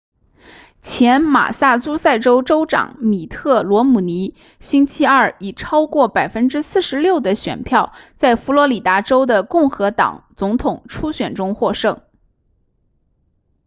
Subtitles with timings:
[0.81, 12.01] 前马萨诸塞州州长米特罗姆尼星期二以超过 46% 的选票在佛罗里达州的共和党总统初选中获胜